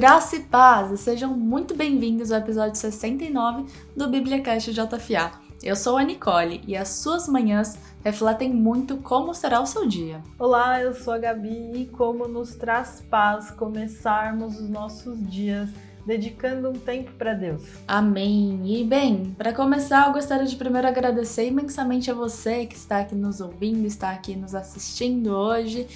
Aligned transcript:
Graça 0.00 0.36
e 0.36 0.40
paz, 0.40 0.98
sejam 1.00 1.36
muito 1.36 1.76
bem-vindos 1.76 2.32
ao 2.32 2.38
episódio 2.38 2.74
69 2.74 3.66
do 3.94 4.08
BíbliaCast 4.08 4.72
JFA. 4.72 5.30
Eu 5.62 5.76
sou 5.76 5.98
a 5.98 6.02
Nicole 6.02 6.62
e 6.66 6.74
as 6.74 6.88
suas 6.88 7.28
manhãs 7.28 7.76
refletem 8.02 8.50
muito 8.50 8.96
como 8.96 9.34
será 9.34 9.60
o 9.60 9.66
seu 9.66 9.86
dia. 9.86 10.22
Olá, 10.38 10.80
eu 10.80 10.94
sou 10.94 11.12
a 11.12 11.18
Gabi 11.18 11.72
e 11.74 11.84
como 11.84 12.26
nos 12.26 12.54
traz 12.54 13.04
paz 13.10 13.50
começarmos 13.50 14.58
os 14.58 14.70
nossos 14.70 15.18
dias 15.30 15.68
dedicando 16.06 16.70
um 16.70 16.78
tempo 16.78 17.12
para 17.18 17.34
Deus. 17.34 17.62
Amém. 17.86 18.62
E 18.64 18.82
bem, 18.82 19.34
para 19.36 19.52
começar, 19.52 20.06
eu 20.06 20.14
gostaria 20.14 20.46
de 20.46 20.56
primeiro 20.56 20.88
agradecer 20.88 21.46
imensamente 21.46 22.10
a 22.10 22.14
você 22.14 22.64
que 22.64 22.74
está 22.74 23.00
aqui 23.00 23.14
nos 23.14 23.42
ouvindo, 23.42 23.86
está 23.86 24.12
aqui 24.12 24.34
nos 24.34 24.54
assistindo 24.54 25.28
hoje. 25.28 25.86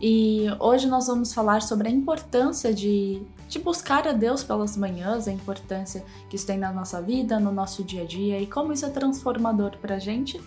E 0.00 0.46
hoje 0.58 0.86
nós 0.86 1.06
vamos 1.06 1.32
falar 1.32 1.62
sobre 1.62 1.88
a 1.88 1.90
importância 1.90 2.74
de, 2.74 3.22
de 3.48 3.58
buscar 3.58 4.06
a 4.08 4.12
Deus 4.12 4.42
pelas 4.42 4.76
manhãs, 4.76 5.28
a 5.28 5.32
importância 5.32 6.04
que 6.28 6.36
isso 6.36 6.46
tem 6.46 6.58
na 6.58 6.72
nossa 6.72 7.00
vida, 7.00 7.38
no 7.38 7.52
nosso 7.52 7.84
dia 7.84 8.02
a 8.02 8.06
dia 8.06 8.40
e 8.40 8.46
como 8.46 8.72
isso 8.72 8.84
é 8.84 8.90
transformador 8.90 9.76
para 9.78 9.96
a 9.96 9.98
gente. 9.98 10.40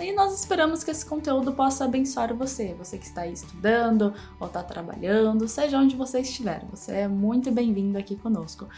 E 0.00 0.12
nós 0.12 0.38
esperamos 0.38 0.84
que 0.84 0.90
esse 0.90 1.04
conteúdo 1.04 1.52
possa 1.52 1.84
abençoar 1.84 2.34
você, 2.34 2.74
você 2.74 2.98
que 2.98 3.06
está 3.06 3.22
aí 3.22 3.32
estudando 3.32 4.14
ou 4.38 4.46
está 4.46 4.62
trabalhando, 4.62 5.48
seja 5.48 5.78
onde 5.78 5.96
você 5.96 6.20
estiver. 6.20 6.64
Você 6.70 6.92
é 6.92 7.08
muito 7.08 7.50
bem-vindo 7.50 7.98
aqui 7.98 8.14
conosco. 8.14 8.68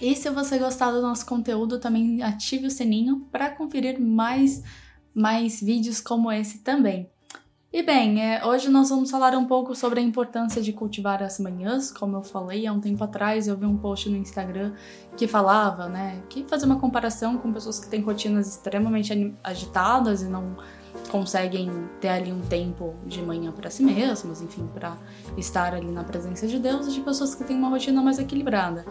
E 0.00 0.14
se 0.14 0.28
você 0.28 0.58
gostar 0.58 0.90
do 0.90 1.00
nosso 1.00 1.24
conteúdo, 1.24 1.78
também 1.78 2.22
ative 2.22 2.66
o 2.66 2.70
sininho 2.70 3.26
para 3.32 3.50
conferir 3.50 3.98
mais, 3.98 4.62
mais 5.14 5.60
vídeos 5.60 6.00
como 6.00 6.30
esse 6.30 6.58
também. 6.58 7.08
E 7.72 7.82
bem, 7.82 8.22
é, 8.22 8.46
hoje 8.46 8.70
nós 8.70 8.88
vamos 8.88 9.10
falar 9.10 9.34
um 9.36 9.44
pouco 9.44 9.74
sobre 9.74 9.98
a 9.98 10.02
importância 10.02 10.62
de 10.62 10.72
cultivar 10.72 11.22
as 11.22 11.38
manhãs. 11.38 11.90
Como 11.90 12.16
eu 12.16 12.22
falei 12.22 12.66
há 12.66 12.72
um 12.72 12.80
tempo 12.80 13.02
atrás, 13.02 13.48
eu 13.48 13.56
vi 13.56 13.66
um 13.66 13.76
post 13.76 14.08
no 14.08 14.16
Instagram 14.16 14.72
que 15.16 15.26
falava, 15.26 15.88
né, 15.88 16.22
que 16.28 16.44
fazia 16.44 16.66
uma 16.66 16.78
comparação 16.78 17.36
com 17.36 17.52
pessoas 17.52 17.80
que 17.80 17.88
têm 17.88 18.00
rotinas 18.00 18.48
extremamente 18.48 19.34
agitadas 19.42 20.22
e 20.22 20.26
não 20.26 20.56
conseguem 21.10 21.70
ter 22.00 22.08
ali 22.08 22.32
um 22.32 22.40
tempo 22.40 22.94
de 23.04 23.20
manhã 23.20 23.52
para 23.52 23.68
si 23.68 23.82
mesmas, 23.82 24.40
enfim, 24.40 24.66
para 24.72 24.96
estar 25.36 25.74
ali 25.74 25.90
na 25.90 26.04
presença 26.04 26.46
de 26.46 26.58
Deus, 26.58 26.86
e 26.86 26.92
de 26.92 27.00
pessoas 27.00 27.34
que 27.34 27.44
têm 27.44 27.56
uma 27.58 27.68
rotina 27.68 28.00
mais 28.00 28.18
equilibrada. 28.18 28.86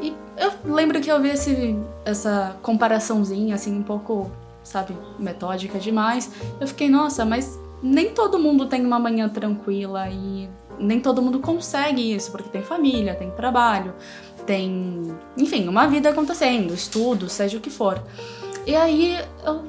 E 0.00 0.14
eu 0.36 0.74
lembro 0.74 1.00
que 1.00 1.10
eu 1.10 1.22
vi 1.22 1.30
esse, 1.30 1.76
essa 2.04 2.56
comparaçãozinha, 2.60 3.54
assim, 3.54 3.78
um 3.78 3.82
pouco, 3.82 4.30
sabe, 4.62 4.94
metódica 5.18 5.78
demais. 5.78 6.30
Eu 6.60 6.66
fiquei, 6.66 6.90
nossa, 6.90 7.24
mas 7.24 7.58
nem 7.84 8.14
todo 8.14 8.38
mundo 8.38 8.64
tem 8.64 8.82
uma 8.82 8.98
manhã 8.98 9.28
tranquila 9.28 10.08
e 10.08 10.48
nem 10.78 10.98
todo 10.98 11.20
mundo 11.20 11.38
consegue 11.38 12.14
isso, 12.14 12.32
porque 12.32 12.48
tem 12.48 12.62
família, 12.62 13.14
tem 13.14 13.30
trabalho, 13.30 13.94
tem, 14.46 15.02
enfim, 15.36 15.68
uma 15.68 15.86
vida 15.86 16.08
acontecendo, 16.08 16.72
estudo, 16.72 17.28
seja 17.28 17.58
o 17.58 17.60
que 17.60 17.68
for. 17.68 18.02
E 18.66 18.74
aí 18.74 19.18
eu, 19.44 19.62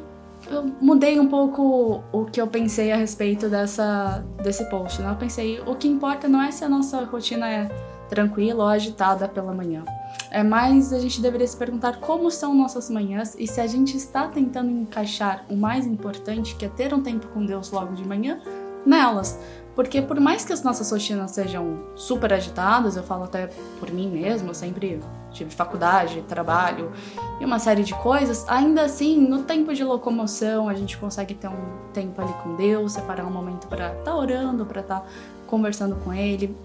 eu 0.49 0.63
mudei 0.81 1.19
um 1.19 1.27
pouco 1.27 2.03
o 2.11 2.25
que 2.25 2.39
eu 2.39 2.47
pensei 2.47 2.91
a 2.91 2.95
respeito 2.95 3.49
dessa, 3.49 4.23
desse 4.43 4.63
post. 4.69 5.01
Né? 5.01 5.09
Eu 5.09 5.15
pensei, 5.15 5.59
o 5.61 5.75
que 5.75 5.87
importa 5.87 6.27
não 6.27 6.41
é 6.41 6.51
se 6.51 6.63
a 6.63 6.69
nossa 6.69 7.03
rotina 7.03 7.49
é 7.49 7.67
tranquila 8.09 8.63
ou 8.63 8.69
agitada 8.69 9.27
pela 9.27 9.53
manhã. 9.53 9.83
É 10.31 10.43
mais 10.43 10.93
a 10.93 10.99
gente 10.99 11.21
deveria 11.21 11.47
se 11.47 11.57
perguntar 11.57 11.99
como 11.99 12.29
são 12.29 12.53
nossas 12.53 12.89
manhãs 12.89 13.35
e 13.37 13.47
se 13.47 13.59
a 13.59 13.67
gente 13.67 13.97
está 13.97 14.27
tentando 14.27 14.69
encaixar 14.69 15.45
o 15.49 15.55
mais 15.55 15.85
importante, 15.85 16.55
que 16.55 16.65
é 16.65 16.69
ter 16.69 16.93
um 16.93 17.01
tempo 17.01 17.27
com 17.27 17.45
Deus 17.45 17.71
logo 17.71 17.93
de 17.93 18.07
manhã, 18.07 18.39
nelas. 18.85 19.39
Porque 19.75 20.01
por 20.01 20.19
mais 20.19 20.45
que 20.45 20.53
as 20.53 20.63
nossas 20.63 20.89
rotinas 20.91 21.31
sejam 21.31 21.79
super 21.95 22.31
agitadas, 22.31 22.95
eu 22.95 23.03
falo 23.03 23.25
até 23.25 23.49
por 23.79 23.91
mim 23.91 24.09
mesma, 24.09 24.53
sempre 24.53 25.01
tive 25.35 25.51
faculdade, 25.51 26.21
trabalho 26.23 26.91
e 27.39 27.45
uma 27.45 27.59
série 27.59 27.83
de 27.83 27.93
coisas, 27.95 28.45
ainda 28.47 28.83
assim, 28.83 29.19
no 29.19 29.43
tempo 29.43 29.73
de 29.73 29.83
locomoção, 29.83 30.69
a 30.69 30.73
gente 30.73 30.97
consegue 30.97 31.33
ter 31.33 31.49
um 31.49 31.91
tempo 31.93 32.21
ali 32.21 32.33
com 32.41 32.55
Deus, 32.55 32.93
separar 32.93 33.25
um 33.25 33.31
momento 33.31 33.67
para 33.67 33.89
estar 33.89 34.03
tá 34.03 34.15
orando, 34.15 34.65
para 34.65 34.81
estar 34.81 35.01
tá 35.01 35.05
conversando 35.45 35.95
com 35.97 36.13
Ele. 36.13 36.55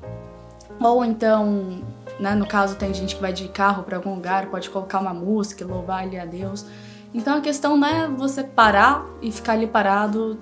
Ou 0.80 1.04
então, 1.04 1.80
né, 2.18 2.34
no 2.34 2.46
caso, 2.46 2.76
tem 2.76 2.94
gente 2.94 3.16
que 3.16 3.20
vai 3.20 3.32
de 3.32 3.48
carro 3.48 3.82
para 3.82 3.96
algum 3.96 4.14
lugar, 4.14 4.46
pode 4.46 4.70
colocar 4.70 5.00
uma 5.00 5.12
música, 5.12 5.66
louvar 5.66 6.04
ali 6.04 6.18
a 6.18 6.24
Deus. 6.24 6.64
Então 7.12 7.36
a 7.36 7.40
questão 7.40 7.76
não 7.76 7.88
é 7.88 8.06
você 8.06 8.44
parar 8.44 9.04
e 9.20 9.32
ficar 9.32 9.54
ali 9.54 9.66
parado 9.66 10.38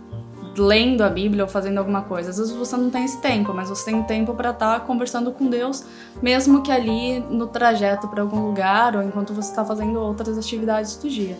lendo 0.58 1.02
a 1.02 1.08
Bíblia 1.08 1.44
ou 1.44 1.48
fazendo 1.48 1.78
alguma 1.78 2.02
coisa. 2.02 2.30
Às 2.30 2.38
vezes 2.38 2.52
você 2.52 2.76
não 2.76 2.90
tem 2.90 3.04
esse 3.04 3.20
tempo, 3.20 3.54
mas 3.54 3.68
você 3.68 3.90
tem 3.90 4.02
tempo 4.02 4.34
para 4.34 4.50
estar 4.50 4.80
tá 4.80 4.84
conversando 4.84 5.32
com 5.32 5.46
Deus, 5.46 5.84
mesmo 6.20 6.62
que 6.62 6.70
ali 6.70 7.20
no 7.20 7.46
trajeto 7.46 8.08
para 8.08 8.22
algum 8.22 8.40
lugar 8.46 8.96
ou 8.96 9.02
enquanto 9.02 9.32
você 9.32 9.50
está 9.50 9.64
fazendo 9.64 10.00
outras 10.00 10.36
atividades 10.36 10.96
do 10.96 11.08
dia. 11.08 11.36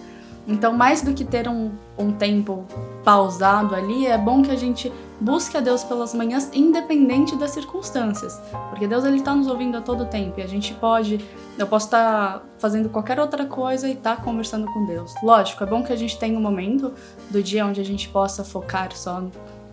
Então, 0.48 0.72
mais 0.72 1.02
do 1.02 1.12
que 1.12 1.26
ter 1.26 1.46
um, 1.46 1.70
um 1.98 2.10
tempo 2.10 2.64
pausado 3.04 3.74
ali, 3.74 4.06
é 4.06 4.16
bom 4.16 4.42
que 4.42 4.50
a 4.50 4.56
gente 4.56 4.90
busque 5.20 5.56
a 5.58 5.60
Deus 5.60 5.84
pelas 5.84 6.14
manhãs, 6.14 6.48
independente 6.54 7.36
das 7.36 7.50
circunstâncias. 7.50 8.40
Porque 8.70 8.86
Deus 8.86 9.04
ele 9.04 9.18
está 9.18 9.34
nos 9.34 9.46
ouvindo 9.46 9.76
a 9.76 9.82
todo 9.82 10.06
tempo 10.06 10.40
e 10.40 10.42
a 10.42 10.46
gente 10.46 10.72
pode, 10.74 11.20
eu 11.58 11.66
posso 11.66 11.86
estar 11.86 12.38
tá 12.38 12.42
fazendo 12.58 12.88
qualquer 12.88 13.20
outra 13.20 13.44
coisa 13.44 13.86
e 13.86 13.92
estar 13.92 14.16
tá 14.16 14.22
conversando 14.22 14.66
com 14.72 14.86
Deus. 14.86 15.14
Lógico, 15.22 15.62
é 15.64 15.66
bom 15.66 15.82
que 15.82 15.92
a 15.92 15.96
gente 15.96 16.18
tenha 16.18 16.38
um 16.38 16.42
momento 16.42 16.94
do 17.28 17.42
dia 17.42 17.66
onde 17.66 17.80
a 17.80 17.84
gente 17.84 18.08
possa 18.08 18.42
focar 18.42 18.96
só 18.96 19.22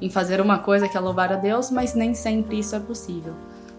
em 0.01 0.09
fazer 0.09 0.41
uma 0.41 0.59
coisa 0.59 0.89
que 0.89 0.97
é 0.97 0.99
louvar 0.99 1.31
a 1.31 1.37
Deus, 1.37 1.71
mas 1.71 1.93
nem 1.93 2.13
sempre 2.13 2.59
isso 2.59 2.75
é 2.75 2.79
possível. 2.79 3.33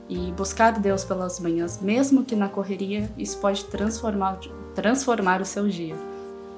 E 0.09 0.33
buscar 0.33 0.73
Deus 0.73 1.05
pelas 1.05 1.39
manhãs, 1.41 1.79
mesmo 1.83 2.25
que 2.25 2.35
na 2.35 2.49
correria, 2.49 3.11
isso 3.19 3.39
pode 3.39 3.65
transformar, 3.67 4.39
transformar 4.75 5.43
o 5.43 5.45
seu 5.45 5.69
dia. 5.69 5.97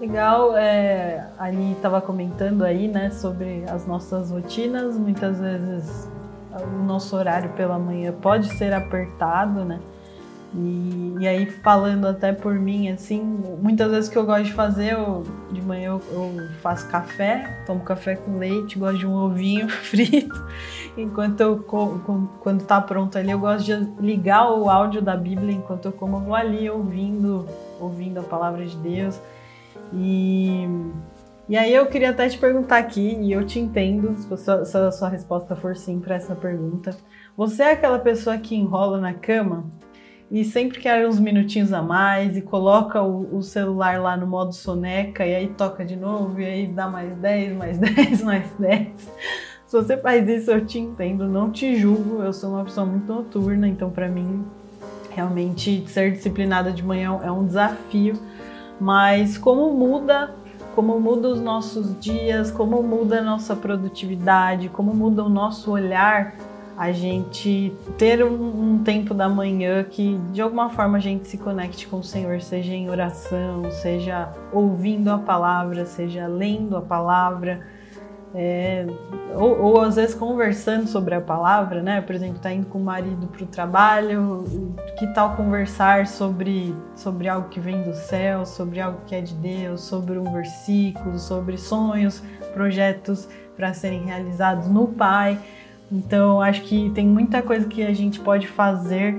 Legal, 0.01 0.57
é, 0.57 1.27
a 1.37 1.47
Ani 1.47 1.73
estava 1.73 2.01
comentando 2.01 2.63
aí, 2.63 2.87
né, 2.87 3.11
sobre 3.11 3.65
as 3.69 3.85
nossas 3.85 4.31
rotinas. 4.31 4.97
Muitas 4.97 5.41
vezes 5.41 6.09
o 6.55 6.85
nosso 6.85 7.17
horário 7.17 7.51
pela 7.51 7.79
manhã 7.79 8.13
pode 8.13 8.49
ser 8.55 8.73
apertado, 8.73 9.65
né? 9.65 9.81
E, 10.55 11.17
e 11.21 11.29
aí, 11.29 11.47
falando 11.47 12.07
até 12.07 12.33
por 12.33 12.55
mim, 12.55 12.89
assim, 12.89 13.21
muitas 13.61 13.91
vezes 13.91 14.09
que 14.09 14.17
eu 14.17 14.25
gosto 14.25 14.45
de 14.45 14.53
fazer, 14.55 14.93
eu, 14.93 15.23
de 15.51 15.61
manhã 15.61 15.89
eu, 15.89 16.03
eu, 16.11 16.49
faço 16.63 16.89
café, 16.89 17.63
tomo 17.67 17.81
café 17.81 18.17
com 18.17 18.39
leite, 18.39 18.79
gosto 18.79 18.99
de 18.99 19.07
um 19.07 19.15
ovinho 19.15 19.69
frito. 19.91 20.43
Enquanto 20.97 21.41
eu, 21.41 21.59
quando 22.41 22.65
tá 22.65 22.81
pronto 22.81 23.19
ali, 23.19 23.31
eu 23.31 23.39
gosto 23.39 23.65
de 23.65 23.75
ligar 24.01 24.51
o 24.51 24.71
áudio 24.71 25.03
da 25.03 25.17
Bíblia 25.17 25.53
enquanto 25.53 25.87
eu 25.87 25.93
como, 25.93 26.17
eu 26.17 26.21
vou 26.21 26.35
ali 26.35 26.71
ouvindo, 26.71 27.47
ouvindo 27.79 28.21
a 28.21 28.23
palavra 28.23 28.65
de 28.65 28.77
Deus. 28.77 29.21
E, 29.93 30.67
e 31.49 31.57
aí 31.57 31.75
eu 31.75 31.87
queria 31.87 32.11
até 32.11 32.29
te 32.29 32.39
perguntar 32.39 32.79
aqui, 32.79 33.19
e 33.21 33.33
eu 33.33 33.45
te 33.45 33.59
entendo, 33.59 34.15
se 34.37 34.51
a, 34.51 34.65
se 34.65 34.77
a 34.77 34.93
sua 34.93 35.09
resposta 35.09 35.57
for 35.57 35.77
sim 35.77 35.99
para 36.01 36.17
essa 36.17 36.35
pergunta. 36.35 36.97
Você 37.37 37.63
é 37.63 37.73
aquela 37.73 37.99
pessoa 37.99 38.37
que 38.39 38.55
enrola 38.55 39.01
na 39.01 39.15
cama 39.15 39.65
e 40.31 40.45
sempre 40.45 40.79
quer 40.79 41.09
uns 41.09 41.19
minutinhos 41.19 41.73
a 41.73 41.81
mais 41.81 42.37
e 42.37 42.43
coloca 42.43 43.03
o, 43.03 43.39
o, 43.39 43.43
celular 43.43 44.01
lá 44.01 44.17
no 44.17 44.27
modo 44.27 44.53
soneca 44.53 45.25
e 45.25 45.35
aí 45.35 45.49
toca 45.49 45.85
de 45.85 45.97
novo 45.97 46.39
e 46.41 46.45
aí 46.45 46.67
dá 46.67 46.87
mais 46.87 47.17
10, 47.17 47.57
mais 47.57 47.79
10, 47.81 48.23
mais 48.23 48.51
10. 48.59 48.89
Se 49.67 49.73
você 49.73 49.97
faz 49.97 50.29
isso, 50.29 50.51
eu 50.51 50.65
te 50.65 50.79
entendo, 50.79 51.27
não 51.29 51.51
te 51.51 51.77
julgo. 51.77 52.23
Eu 52.23 52.33
sou 52.33 52.51
uma 52.51 52.65
pessoa 52.65 52.87
muito 52.87 53.07
noturna, 53.07 53.69
então 53.69 53.91
para 53.91 54.09
mim 54.09 54.45
realmente 55.11 55.87
ser 55.89 56.13
disciplinada 56.13 56.73
de 56.73 56.83
manhã 56.83 57.19
é 57.23 57.31
um 57.31 57.47
desafio 57.47 58.15
mas 58.81 59.37
como 59.37 59.73
muda, 59.73 60.35
como 60.75 60.99
muda 61.01 61.29
os 61.29 61.41
nossos 61.41 61.99
dias, 61.99 62.51
como 62.51 62.83
muda 62.83 63.19
a 63.19 63.23
nossa 63.23 63.57
produtividade, 63.57 64.69
como 64.69 64.95
muda 64.95 65.25
o 65.25 65.29
nosso 65.29 65.71
olhar, 65.71 66.37
a 66.77 66.93
gente 66.93 67.73
ter 67.99 68.25
um, 68.25 68.75
um 68.75 68.83
tempo 68.85 69.13
da 69.13 69.29
manhã 69.29 69.83
que 69.83 70.17
de 70.33 70.41
alguma 70.41 70.71
forma 70.71 70.99
a 70.99 71.01
gente 71.01 71.27
se 71.27 71.37
conecte 71.37 71.89
com 71.89 71.99
o 71.99 72.05
Senhor, 72.05 72.41
seja 72.41 72.73
em 72.73 72.89
oração, 72.89 73.69
seja 73.71 74.33
ouvindo 74.53 75.11
a 75.11 75.19
palavra, 75.19 75.85
seja 75.85 76.29
lendo 76.29 76.77
a 76.77 76.81
palavra 76.81 77.67
é, 78.35 78.87
ou, 79.35 79.61
ou, 79.61 79.81
às 79.81 79.97
vezes 79.97 80.15
conversando 80.15 80.87
sobre 80.87 81.15
a 81.15 81.21
palavra, 81.21 81.83
né? 81.83 82.01
Por 82.01 82.15
exemplo, 82.15 82.39
tá 82.39 82.53
indo 82.53 82.67
com 82.67 82.79
o 82.79 82.85
marido 82.85 83.27
para 83.27 83.43
o 83.43 83.47
trabalho, 83.47 84.45
que 84.99 85.07
tal 85.09 85.35
conversar 85.35 86.07
sobre, 86.07 86.75
sobre 86.95 87.29
algo 87.29 87.49
que 87.49 87.59
vem 87.59 87.83
do 87.83 87.95
céu, 87.95 88.45
sobre 88.45 88.81
algo 88.81 89.01
que 89.07 89.15
é 89.15 89.21
de 89.21 89.35
Deus, 89.35 89.83
sobre 89.83 90.19
um 90.19 90.31
versículo, 90.33 91.19
sobre 91.19 91.57
sonhos, 91.57 92.23
projetos 92.53 93.29
para 93.57 93.73
serem 93.73 94.05
realizados 94.05 94.69
no 94.69 94.89
Pai. 94.89 95.39
Então, 95.91 96.41
acho 96.43 96.63
que 96.63 96.91
tem 96.91 97.07
muita 97.07 97.41
coisa 97.41 97.67
que 97.67 97.83
a 97.83 97.95
gente 97.95 98.21
pode 98.21 98.47
fazer 98.47 99.17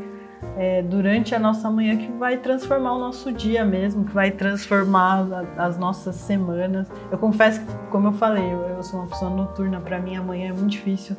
é, 0.58 0.82
durante 0.82 1.36
a 1.36 1.40
nossa 1.40 1.70
manhã 1.70 1.98
que 1.98 2.12
vai 2.14 2.38
transformar 2.38 2.94
o 2.94 3.00
nosso 3.00 3.32
dia 3.32 3.64
mesmo, 3.66 4.06
que 4.06 4.12
vai 4.12 4.32
transformar 4.32 5.28
as 5.58 5.78
nossas 5.78 6.16
semanas. 6.16 6.88
Eu 7.12 7.18
confesso 7.18 7.62
que, 7.62 7.74
como 7.90 8.08
eu 8.08 8.14
falei, 8.14 8.44
eu, 8.44 8.62
eu 8.76 8.84
sou 8.84 9.00
uma 9.00 9.08
pessoa 9.08 9.32
noturna, 9.32 9.80
para 9.80 10.00
mim 10.00 10.16
amanhã 10.16 10.50
é 10.50 10.54
muito 10.54 10.70
difícil. 10.70 11.16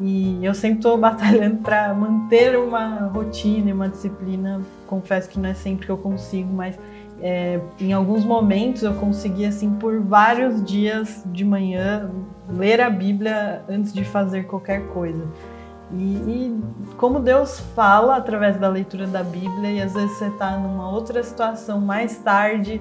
E 0.00 0.44
eu 0.44 0.54
sempre 0.54 0.78
estou 0.78 0.96
batalhando 0.98 1.58
para 1.58 1.92
manter 1.94 2.56
uma 2.56 3.06
rotina 3.08 3.70
e 3.70 3.72
uma 3.72 3.88
disciplina. 3.88 4.60
Confesso 4.86 5.28
que 5.28 5.38
não 5.38 5.48
é 5.48 5.54
sempre 5.54 5.86
que 5.86 5.92
eu 5.92 5.98
consigo, 5.98 6.52
mas 6.52 6.78
é, 7.20 7.60
em 7.80 7.92
alguns 7.92 8.24
momentos 8.24 8.82
eu 8.82 8.94
consegui, 8.94 9.46
assim, 9.46 9.74
por 9.74 10.00
vários 10.00 10.62
dias 10.64 11.22
de 11.26 11.44
manhã, 11.44 12.10
ler 12.48 12.80
a 12.80 12.90
Bíblia 12.90 13.62
antes 13.68 13.92
de 13.92 14.04
fazer 14.04 14.44
qualquer 14.44 14.88
coisa. 14.88 15.24
E, 15.92 15.96
e, 15.96 16.62
como 16.96 17.20
Deus 17.20 17.60
fala 17.74 18.16
através 18.16 18.56
da 18.56 18.68
leitura 18.68 19.06
da 19.06 19.22
Bíblia, 19.22 19.70
e 19.70 19.82
às 19.82 19.92
vezes 19.92 20.16
você 20.16 20.26
está 20.26 20.56
numa 20.56 20.90
outra 20.90 21.22
situação 21.22 21.80
mais 21.80 22.18
tarde. 22.18 22.80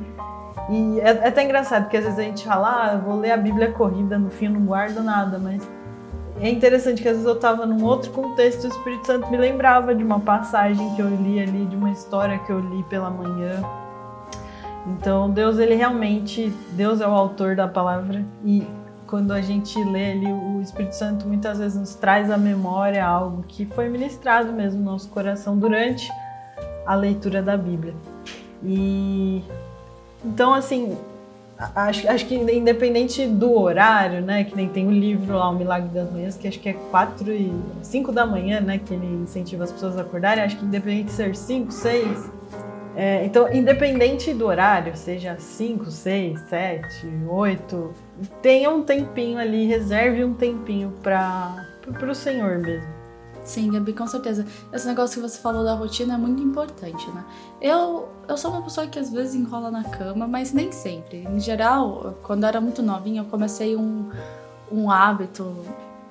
E 0.70 1.00
é, 1.00 1.10
é, 1.10 1.28
até 1.28 1.44
engraçado, 1.44 1.84
porque 1.84 1.98
às 1.98 2.06
vezes 2.06 2.20
a 2.20 2.24
gente 2.24 2.46
fala, 2.46 2.94
ah, 2.94 2.98
vou 2.98 3.20
ler 3.20 3.32
a 3.32 3.38
Bíblia 3.38 3.72
corrida, 3.72 4.18
no 4.18 4.30
fim 4.30 4.46
eu 4.46 4.52
não 4.52 4.62
guardo 4.62 5.04
nada, 5.04 5.38
mas 5.38 5.68
é 6.40 6.50
interessante 6.50 7.02
que 7.02 7.08
às 7.08 7.16
vezes 7.16 7.28
eu 7.28 7.36
estava 7.36 7.66
num 7.66 7.84
outro 7.84 8.12
contexto, 8.12 8.64
o 8.64 8.68
Espírito 8.68 9.06
Santo 9.06 9.30
me 9.30 9.38
lembrava 9.38 9.94
de 9.94 10.04
uma 10.04 10.20
passagem 10.20 10.96
que 10.96 11.02
eu 11.02 11.10
li 11.10 11.40
ali, 11.40 11.66
de 11.66 11.76
uma 11.76 11.92
história 11.92 12.40
que 12.40 12.52
eu 12.52 12.60
li 12.60 12.84
pela 12.84 13.10
manhã. 13.10 13.62
Então 14.88 15.30
Deus, 15.30 15.60
ele 15.60 15.76
realmente, 15.76 16.52
Deus 16.72 17.02
é 17.02 17.08
o 17.08 17.12
autor 17.12 17.56
da 17.56 17.68
palavra 17.68 18.26
e 18.44 18.66
quando 19.12 19.34
a 19.34 19.42
gente 19.42 19.78
lê 19.84 20.14
ali, 20.14 20.32
o 20.32 20.62
Espírito 20.62 20.96
Santo 20.96 21.28
muitas 21.28 21.60
vezes 21.60 21.78
nos 21.78 21.96
traz 21.96 22.32
à 22.32 22.38
memória 22.38 23.06
algo 23.06 23.44
que 23.46 23.66
foi 23.66 23.90
ministrado 23.90 24.54
mesmo 24.54 24.80
no 24.80 24.92
nosso 24.92 25.10
coração 25.10 25.58
durante 25.58 26.10
a 26.86 26.96
leitura 26.96 27.42
da 27.44 27.58
Bíblia. 27.58 27.94
E 28.64 29.44
então, 30.24 30.54
assim, 30.54 30.98
acho, 31.76 32.10
acho 32.10 32.26
que 32.26 32.36
independente 32.36 33.28
do 33.28 33.60
horário, 33.60 34.22
né, 34.22 34.46
que 34.46 34.56
nem 34.56 34.70
tem 34.70 34.88
o 34.88 34.92
livro 34.92 35.36
lá, 35.36 35.50
O 35.50 35.56
Milagre 35.56 35.90
das 35.90 36.10
Manhãs, 36.10 36.38
que 36.38 36.48
acho 36.48 36.60
que 36.62 36.70
é 36.70 36.74
4 36.74 37.34
e 37.34 37.54
5 37.82 38.14
da 38.14 38.26
manhã, 38.26 38.62
né, 38.62 38.78
que 38.78 38.94
ele 38.94 39.24
incentiva 39.24 39.66
as 39.66 39.74
pessoas 39.74 39.98
a 39.98 40.02
acordarem, 40.02 40.42
acho 40.42 40.56
que 40.56 40.64
independente 40.64 41.08
de 41.08 41.12
ser 41.12 41.36
5, 41.36 41.70
6, 41.70 42.32
é, 43.04 43.26
então, 43.26 43.52
independente 43.52 44.32
do 44.32 44.46
horário, 44.46 44.96
seja 44.96 45.36
5, 45.36 45.90
6, 45.90 46.40
7, 46.42 47.08
8, 47.28 47.94
tenha 48.44 48.70
um 48.70 48.84
tempinho 48.84 49.40
ali, 49.40 49.66
reserve 49.66 50.24
um 50.24 50.36
tempinho 50.36 50.94
para 51.02 51.66
o 52.08 52.14
Senhor 52.14 52.60
mesmo. 52.60 52.88
Sim, 53.44 53.72
Gabi, 53.72 53.94
com 53.94 54.06
certeza. 54.06 54.46
Esse 54.72 54.86
negócio 54.86 55.20
que 55.20 55.28
você 55.28 55.42
falou 55.42 55.64
da 55.64 55.74
rotina 55.74 56.14
é 56.14 56.18
muito 56.18 56.44
importante, 56.44 57.10
né? 57.10 57.26
Eu, 57.60 58.08
eu 58.28 58.38
sou 58.38 58.52
uma 58.52 58.62
pessoa 58.62 58.86
que 58.86 59.00
às 59.00 59.12
vezes 59.12 59.34
enrola 59.34 59.72
na 59.72 59.84
cama, 59.84 60.28
mas 60.28 60.54
nem 60.54 60.72
sempre. 60.72 61.28
Em 61.28 61.40
geral, 61.40 62.20
quando 62.22 62.44
eu 62.44 62.50
era 62.50 62.62
muito 62.62 62.84
novinha, 62.84 63.22
eu 63.22 63.26
comecei 63.26 63.76
um, 63.76 64.12
um 64.72 64.92
hábito 64.92 65.58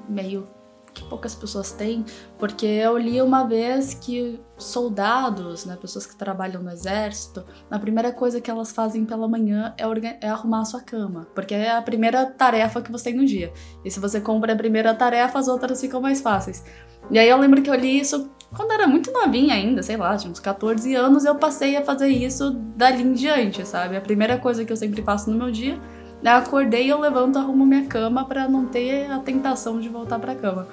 meio 0.09 0.45
que 0.93 1.05
poucas 1.05 1.35
pessoas 1.35 1.73
têm, 1.73 2.05
porque 2.39 2.67
eu 2.67 2.97
li 2.99 3.21
uma 3.23 3.45
vez 3.45 3.95
que 3.95 4.41
soldados, 4.57 5.65
né, 5.65 5.77
pessoas 5.81 6.07
que 6.07 6.17
trabalham 6.17 6.63
no 6.63 6.71
exército, 6.71 7.45
a 7.71 7.79
primeira 7.79 8.13
coisa 8.13 8.41
que 8.41 8.51
elas 8.51 8.73
fazem 8.73 9.05
pela 9.05 9.27
manhã 9.27 9.75
é, 9.79 9.85
é, 10.27 10.29
arrumar 10.29 10.61
a 10.61 10.65
sua 10.65 10.81
cama, 10.81 11.27
porque 11.35 11.55
é 11.55 11.71
a 11.71 11.83
primeira 11.83 12.27
tarefa 12.27 12.83
que 12.83 12.93
você 12.93 13.05
tem 13.05 13.15
no 13.15 13.25
dia. 13.25 13.53
E 13.85 13.91
se 13.91 13.99
você 14.01 14.21
cumpre 14.21 14.53
a 14.53 14.57
primeira 14.57 14.95
tarefa, 14.95 15.39
as 15.39 15.49
outras 15.49 15.81
ficam 15.81 16.01
mais 16.01 16.21
fáceis. 16.21 16.65
E 17.11 17.19
aí 17.19 17.29
eu 17.29 17.39
lembro 17.39 17.63
que 17.63 17.71
eu 17.71 17.75
li 17.75 17.99
isso 17.99 18.31
quando 18.55 18.73
era 18.73 18.87
muito 18.87 19.13
novinha 19.13 19.55
ainda, 19.55 19.83
sei 19.83 19.97
lá, 19.97 20.17
tinha 20.17 20.31
uns 20.31 20.41
14 20.41 20.93
anos, 20.95 21.25
eu 21.25 21.37
passei 21.37 21.77
a 21.77 21.85
fazer 21.85 22.09
isso 22.09 22.51
dali 22.77 23.03
em 23.03 23.13
diante, 23.13 23.65
sabe? 23.65 23.97
A 23.97 24.01
primeira 24.01 24.39
coisa 24.39 24.65
que 24.65 24.73
eu 24.73 24.77
sempre 24.77 25.03
faço 25.03 25.31
no 25.31 25.37
meu 25.37 25.53
dia 25.53 25.81
eu 26.22 26.32
acordei, 26.32 26.90
eu 26.90 27.00
levanto, 27.00 27.38
arrumo 27.38 27.64
minha 27.64 27.87
cama 27.87 28.25
para 28.25 28.49
não 28.49 28.67
ter 28.67 29.11
a 29.11 29.19
tentação 29.19 29.81
de 29.81 29.88
voltar 29.88 30.19
para 30.19 30.34
cama. 30.34 30.67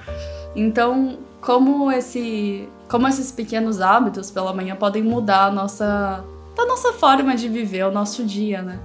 Então, 0.55 1.19
como 1.39 1.91
esse, 1.91 2.67
como 2.89 3.07
esses 3.07 3.31
pequenos 3.31 3.79
hábitos 3.79 4.31
pela 4.31 4.53
manhã 4.53 4.75
podem 4.75 5.03
mudar 5.03 5.45
a 5.45 5.51
nossa, 5.51 6.23
a 6.57 6.65
nossa 6.65 6.93
forma 6.93 7.35
de 7.35 7.47
viver 7.47 7.85
o 7.85 7.91
nosso 7.91 8.23
dia, 8.23 8.61
né? 8.61 8.79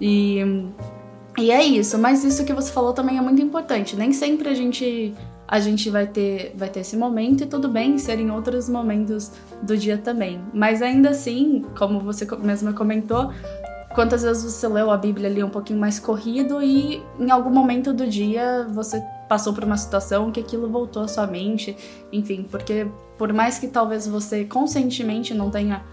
E, 0.00 0.38
e 1.38 1.50
é 1.50 1.64
isso. 1.64 1.98
Mas 1.98 2.22
isso 2.24 2.44
que 2.44 2.52
você 2.52 2.70
falou 2.70 2.92
também 2.92 3.18
é 3.18 3.20
muito 3.20 3.42
importante. 3.42 3.96
Nem 3.96 4.12
sempre 4.12 4.48
a 4.48 4.54
gente 4.54 5.14
a 5.46 5.60
gente 5.60 5.90
vai 5.90 6.06
ter, 6.06 6.54
vai 6.56 6.68
ter 6.68 6.80
esse 6.80 6.96
momento 6.96 7.44
e 7.44 7.46
tudo 7.46 7.68
bem 7.68 7.98
ser 7.98 8.18
em 8.18 8.30
outros 8.30 8.68
momentos 8.68 9.30
do 9.62 9.76
dia 9.76 9.98
também. 9.98 10.40
Mas 10.52 10.80
ainda 10.80 11.10
assim, 11.10 11.64
como 11.78 12.00
você 12.00 12.26
mesma 12.42 12.72
comentou, 12.72 13.30
Quantas 13.94 14.24
vezes 14.24 14.42
você 14.52 14.66
leu 14.66 14.90
a 14.90 14.96
Bíblia 14.96 15.28
ali 15.28 15.42
um 15.42 15.48
pouquinho 15.48 15.78
mais 15.78 16.00
corrido 16.00 16.60
e 16.60 17.00
em 17.18 17.30
algum 17.30 17.50
momento 17.50 17.92
do 17.92 18.04
dia 18.08 18.66
você 18.68 19.00
passou 19.28 19.52
por 19.52 19.62
uma 19.62 19.76
situação 19.76 20.32
que 20.32 20.40
aquilo 20.40 20.68
voltou 20.68 21.04
à 21.04 21.08
sua 21.08 21.28
mente, 21.28 21.76
enfim, 22.12 22.42
porque 22.50 22.88
por 23.16 23.32
mais 23.32 23.56
que 23.56 23.68
talvez 23.68 24.04
você 24.06 24.44
conscientemente 24.44 25.32
não 25.32 25.48
tenha 25.48 25.84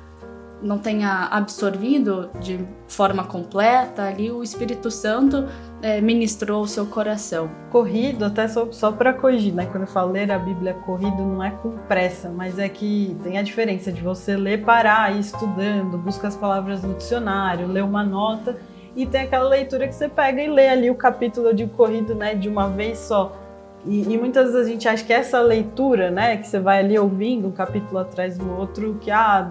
não 0.61 0.77
tenha 0.77 1.27
absorvido 1.31 2.29
de 2.39 2.59
forma 2.87 3.23
completa, 3.23 4.03
ali 4.03 4.31
o 4.31 4.43
Espírito 4.43 4.91
Santo 4.91 5.47
é, 5.81 5.99
ministrou 5.99 6.61
o 6.61 6.67
seu 6.67 6.85
coração. 6.85 7.49
Corrido, 7.71 8.25
até 8.25 8.47
só, 8.47 8.71
só 8.71 8.91
para 8.91 9.13
corrigir, 9.13 9.53
né? 9.53 9.65
Quando 9.65 9.83
eu 9.83 9.87
falo 9.87 10.11
ler 10.11 10.31
a 10.31 10.37
Bíblia 10.37 10.73
corrido, 10.73 11.17
não 11.17 11.43
é 11.43 11.51
com 11.51 11.71
pressa, 11.87 12.29
mas 12.29 12.59
é 12.59 12.69
que 12.69 13.17
tem 13.23 13.37
a 13.37 13.41
diferença 13.41 13.91
de 13.91 14.01
você 14.01 14.35
ler, 14.35 14.63
parar, 14.63 15.15
ir 15.15 15.19
estudando, 15.19 15.97
busca 15.97 16.27
as 16.27 16.35
palavras 16.35 16.83
no 16.83 16.93
dicionário, 16.93 17.67
ler 17.67 17.83
uma 17.83 18.03
nota, 18.03 18.57
e 18.95 19.05
tem 19.05 19.21
aquela 19.21 19.47
leitura 19.47 19.87
que 19.87 19.95
você 19.95 20.09
pega 20.09 20.41
e 20.41 20.49
lê 20.49 20.67
ali 20.67 20.89
o 20.89 20.95
capítulo 20.95 21.53
de 21.53 21.65
corrido, 21.65 22.13
né, 22.13 22.35
de 22.35 22.49
uma 22.49 22.67
vez 22.67 22.99
só. 22.99 23.37
E, 23.85 24.13
e, 24.13 24.17
muitas 24.17 24.51
vezes 24.51 24.67
a 24.67 24.69
gente 24.69 24.87
acha 24.87 25.03
que 25.03 25.11
essa 25.11 25.41
leitura, 25.41 26.11
né, 26.11 26.37
que 26.37 26.47
você 26.47 26.59
vai 26.59 26.79
ali 26.79 26.99
ouvindo 26.99 27.47
um 27.47 27.51
capítulo 27.51 27.99
atrás 27.99 28.37
do 28.37 28.51
outro, 28.59 28.97
que 29.01 29.09
ah, 29.09 29.49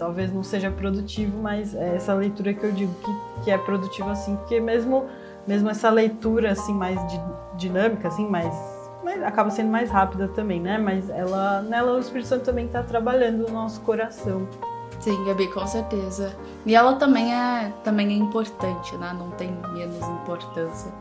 talvez 0.00 0.32
não 0.32 0.42
seja 0.42 0.70
produtivo, 0.70 1.38
mas 1.38 1.74
é 1.74 1.94
essa 1.94 2.14
leitura 2.14 2.54
que 2.54 2.64
eu 2.64 2.72
digo 2.72 2.92
que, 2.94 3.44
que 3.44 3.50
é 3.50 3.58
produtiva 3.58 4.10
assim, 4.10 4.34
porque 4.34 4.58
mesmo 4.58 5.04
mesmo 5.46 5.68
essa 5.68 5.90
leitura 5.90 6.52
assim 6.52 6.72
mais 6.72 6.98
dinâmica, 7.54 8.08
assim, 8.08 8.26
mais, 8.26 8.54
mais 9.04 9.22
acaba 9.22 9.50
sendo 9.50 9.70
mais 9.70 9.90
rápida 9.90 10.28
também, 10.28 10.60
né? 10.60 10.78
Mas 10.78 11.10
ela 11.10 11.60
nela 11.62 11.96
o 11.96 11.98
Espírito 11.98 12.28
Santo 12.28 12.44
também 12.44 12.66
está 12.66 12.82
trabalhando 12.82 13.46
no 13.46 13.52
nosso 13.52 13.80
coração. 13.82 14.48
Sim, 15.00 15.24
Gabi, 15.24 15.48
com 15.48 15.66
certeza. 15.66 16.34
E 16.64 16.74
ela 16.74 16.94
também 16.94 17.34
é 17.34 17.72
também 17.84 18.08
é 18.08 18.16
importante, 18.16 18.96
né? 18.96 19.14
Não 19.18 19.30
tem 19.32 19.50
menos 19.72 20.06
importância. 20.08 20.92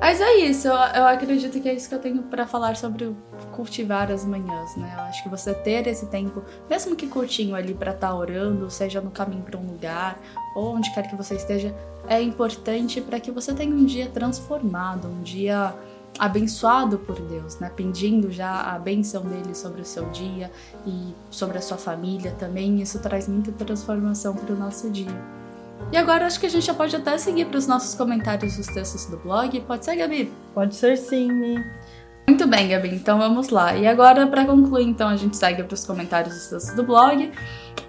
Mas 0.00 0.20
é 0.20 0.36
isso, 0.36 0.68
eu, 0.68 0.74
eu 0.74 1.06
acredito 1.06 1.58
que 1.60 1.68
é 1.68 1.72
isso 1.72 1.88
que 1.88 1.94
eu 1.94 1.98
tenho 1.98 2.22
para 2.24 2.46
falar 2.46 2.76
sobre 2.76 3.16
cultivar 3.52 4.12
as 4.12 4.24
manhãs, 4.24 4.76
né? 4.76 4.92
Eu 4.96 5.02
acho 5.04 5.22
que 5.22 5.28
você 5.30 5.54
ter 5.54 5.86
esse 5.86 6.06
tempo, 6.06 6.42
mesmo 6.68 6.94
que 6.94 7.06
curtinho 7.06 7.56
ali 7.56 7.72
para 7.72 7.92
estar 7.92 8.08
tá 8.08 8.14
orando, 8.14 8.70
seja 8.70 9.00
no 9.00 9.10
caminho 9.10 9.42
para 9.42 9.58
um 9.58 9.66
lugar, 9.66 10.18
ou 10.54 10.74
onde 10.74 10.92
quer 10.92 11.08
que 11.08 11.16
você 11.16 11.36
esteja, 11.36 11.74
é 12.06 12.20
importante 12.20 13.00
para 13.00 13.18
que 13.18 13.30
você 13.30 13.54
tenha 13.54 13.74
um 13.74 13.84
dia 13.84 14.08
transformado, 14.08 15.08
um 15.08 15.22
dia 15.22 15.74
abençoado 16.18 16.98
por 16.98 17.18
Deus, 17.20 17.58
né? 17.58 17.72
Pedindo 17.74 18.30
já 18.30 18.74
a 18.74 18.78
benção 18.78 19.22
dele 19.22 19.54
sobre 19.54 19.80
o 19.80 19.84
seu 19.84 20.08
dia 20.10 20.50
e 20.86 21.14
sobre 21.30 21.58
a 21.58 21.62
sua 21.62 21.76
família 21.76 22.32
também. 22.38 22.80
Isso 22.80 22.98
traz 23.00 23.26
muita 23.26 23.52
transformação 23.52 24.34
para 24.34 24.54
o 24.54 24.56
nosso 24.56 24.90
dia. 24.90 25.43
E 25.92 25.96
agora 25.96 26.26
acho 26.26 26.40
que 26.40 26.46
a 26.46 26.48
gente 26.48 26.66
já 26.66 26.74
pode 26.74 26.94
até 26.96 27.16
seguir 27.18 27.46
para 27.46 27.58
os 27.58 27.66
nossos 27.66 27.94
comentários 27.94 28.56
dos 28.56 28.66
textos 28.66 29.06
do 29.06 29.16
blog. 29.18 29.60
Pode 29.60 29.84
ser, 29.84 29.96
Gabi? 29.96 30.32
Pode 30.52 30.74
ser 30.74 30.96
sim. 30.96 31.30
Muito 32.26 32.46
bem, 32.48 32.68
Gabi. 32.68 32.88
Então 32.88 33.18
vamos 33.18 33.50
lá. 33.50 33.76
E 33.76 33.86
agora, 33.86 34.26
para 34.26 34.44
concluir, 34.44 34.84
então 34.84 35.08
a 35.08 35.16
gente 35.16 35.36
segue 35.36 35.62
para 35.62 35.74
os 35.74 35.84
comentários 35.84 36.34
dos 36.34 36.46
textos 36.48 36.74
do 36.74 36.82
blog. 36.82 37.30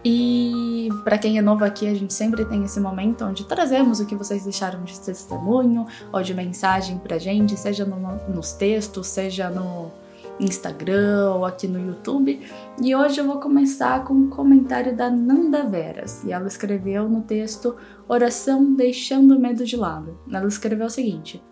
E 0.04 0.90
para 1.04 1.18
quem 1.18 1.38
é 1.38 1.42
novo 1.42 1.66
aqui, 1.66 1.88
a 1.88 1.94
gente 1.96 2.14
sempre 2.14 2.46
tem 2.46 2.64
esse 2.64 2.80
momento 2.80 3.26
onde 3.26 3.44
trazemos 3.46 4.00
o 4.00 4.06
que 4.06 4.16
vocês 4.16 4.44
deixaram 4.44 4.84
de 4.84 5.00
testemunho 5.00 5.88
ou 6.14 6.22
de 6.22 6.34
mensagem 6.34 7.00
pra 7.00 7.18
gente, 7.18 7.58
seja 7.58 7.86
no, 7.86 7.98
nos 8.32 8.52
textos, 8.54 9.08
seja 9.08 9.50
no 9.50 9.92
Instagram 10.40 11.34
ou 11.34 11.46
aqui 11.46 11.68
no 11.68 11.80
YouTube. 11.80 12.42
E 12.82 12.96
hoje 12.96 13.20
eu 13.20 13.26
vou 13.26 13.40
começar 13.40 14.04
com 14.04 14.14
um 14.14 14.30
comentário 14.30 14.96
da 14.96 15.10
Nanda 15.10 15.64
Veras. 15.64 16.24
E 16.24 16.32
ela 16.32 16.48
escreveu 16.48 17.08
no 17.08 17.22
texto 17.22 17.76
Oração 18.08 18.74
Deixando 18.74 19.36
o 19.36 19.40
Medo 19.40 19.66
de 19.66 19.76
Lado. 19.76 20.20
Ela 20.32 20.48
escreveu 20.48 20.88
o 20.88 20.90
seguinte: 20.90 21.44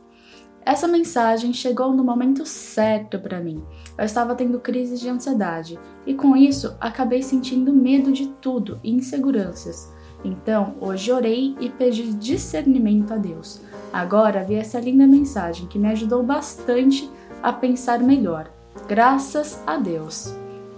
Essa 0.65 0.87
mensagem 0.87 1.53
chegou 1.53 1.93
no 1.93 2.03
momento 2.03 2.45
certo 2.45 3.19
para 3.19 3.39
mim. 3.39 3.63
Eu 3.97 4.05
estava 4.05 4.35
tendo 4.35 4.59
crises 4.59 4.99
de 4.99 5.09
ansiedade 5.09 5.79
e 6.05 6.13
com 6.13 6.35
isso 6.35 6.75
acabei 6.79 7.23
sentindo 7.23 7.73
medo 7.73 8.11
de 8.11 8.27
tudo 8.41 8.79
e 8.83 8.91
inseguranças. 8.91 9.91
Então, 10.25 10.75
hoje 10.79 11.11
orei 11.11 11.55
e 11.59 11.69
pedi 11.69 12.13
discernimento 12.13 13.13
a 13.13 13.17
Deus. 13.17 13.61
Agora 13.91 14.43
vi 14.43 14.55
essa 14.55 14.79
linda 14.79 15.05
mensagem 15.05 15.67
que 15.67 15.77
me 15.77 15.89
ajudou 15.89 16.23
bastante 16.23 17.09
a 17.41 17.51
pensar 17.51 17.99
melhor. 17.99 18.49
Graças 18.87 19.61
a 19.65 19.77
Deus. 19.77 20.33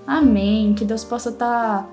Amém. 0.06 0.74
Que 0.74 0.86
Deus 0.86 1.04
possa 1.04 1.30
estar 1.30 1.84
tá 1.84 1.90